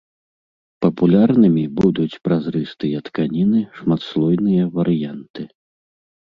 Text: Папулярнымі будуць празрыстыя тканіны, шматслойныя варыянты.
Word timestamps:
Папулярнымі 0.85 1.65
будуць 1.79 2.19
празрыстыя 2.27 2.97
тканіны, 3.11 3.61
шматслойныя 3.81 4.63
варыянты. 4.79 5.47